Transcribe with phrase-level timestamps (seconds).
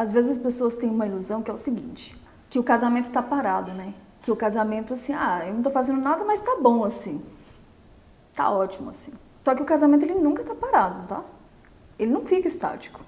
[0.00, 2.16] às vezes as pessoas têm uma ilusão que é o seguinte,
[2.48, 3.92] que o casamento está parado, né?
[4.22, 7.22] Que o casamento, assim, ah, eu não tô fazendo nada, mas tá bom assim.
[8.34, 9.12] Tá ótimo assim.
[9.44, 11.22] Só que o casamento ele nunca tá parado, tá?
[11.98, 13.02] Ele não fica estático.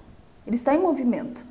[0.45, 1.43] Ele está em movimento.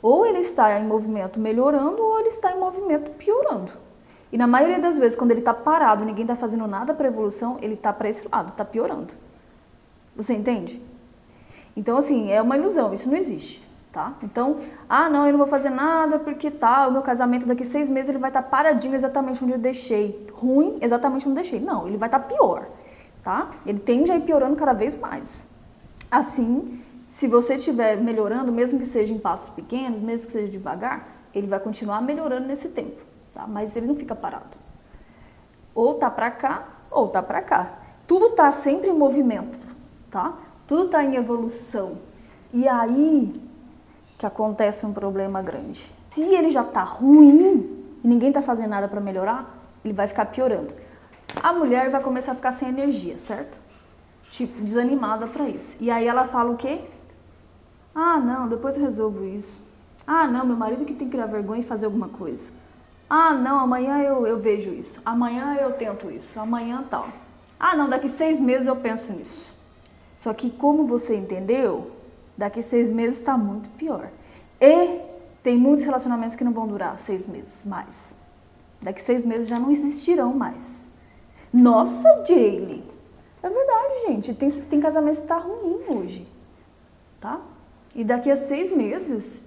[0.00, 3.70] Ou ele está em movimento melhorando, ou ele está em movimento piorando.
[4.32, 7.58] E na maioria das vezes, quando ele está parado, ninguém está fazendo nada para evolução,
[7.60, 9.12] ele está para esse lado, está piorando.
[10.16, 10.80] Você entende?
[11.76, 13.62] Então, assim, é uma ilusão, isso não existe,
[13.94, 14.12] tá?
[14.24, 14.58] Então,
[14.88, 18.08] ah, não, eu não vou fazer nada porque tá, o meu casamento daqui seis meses
[18.08, 20.26] ele vai estar tá paradinho exatamente onde eu deixei.
[20.32, 21.60] Ruim, exatamente onde eu deixei.
[21.60, 22.66] Não, ele vai estar tá pior,
[23.22, 23.52] tá?
[23.64, 25.46] Ele tende a ir piorando cada vez mais.
[26.10, 31.06] Assim, se você estiver melhorando, mesmo que seja em passos pequenos, mesmo que seja devagar,
[31.32, 33.00] ele vai continuar melhorando nesse tempo,
[33.32, 33.46] tá?
[33.46, 34.56] Mas ele não fica parado.
[35.72, 37.78] Ou tá para cá, ou tá para cá.
[38.08, 39.58] Tudo tá sempre em movimento,
[40.10, 40.34] tá?
[40.66, 41.92] Tudo tá em evolução.
[42.52, 43.43] E aí
[44.18, 45.90] que acontece um problema grande.
[46.10, 50.26] Se ele já tá ruim e ninguém tá fazendo nada para melhorar, ele vai ficar
[50.26, 50.72] piorando.
[51.42, 53.58] A mulher vai começar a ficar sem energia, certo?
[54.30, 55.76] Tipo, desanimada para isso.
[55.80, 56.80] E aí ela fala o quê?
[57.94, 59.60] Ah, não, depois eu resolvo isso.
[60.06, 62.50] Ah, não, meu marido que tem que criar vergonha e fazer alguma coisa.
[63.08, 65.00] Ah, não, amanhã eu, eu vejo isso.
[65.04, 66.38] Amanhã eu tento isso.
[66.38, 67.08] Amanhã tal.
[67.58, 69.46] Ah, não, daqui seis meses eu penso nisso.
[70.18, 71.92] Só que, como você entendeu,
[72.36, 74.10] daqui seis meses está muito pior.
[74.60, 75.00] E
[75.42, 78.18] tem muitos relacionamentos que não vão durar seis meses mais.
[78.82, 80.88] Daqui seis meses já não existirão mais.
[81.52, 82.84] Nossa, Jaylee!
[83.42, 84.34] É verdade, gente.
[84.34, 86.26] Tem, tem casamento que está ruim hoje.
[87.20, 87.40] Tá?
[87.94, 89.44] E daqui a seis meses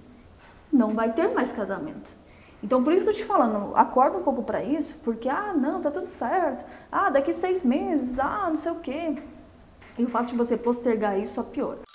[0.72, 2.08] não vai ter mais casamento.
[2.62, 5.54] Então, por isso que eu tô te falando, acorda um pouco para isso, porque, ah,
[5.54, 6.64] não, tá tudo certo.
[6.90, 9.16] Ah, daqui seis meses, ah, não sei o quê.
[9.96, 11.87] E o fato de você postergar isso só piora.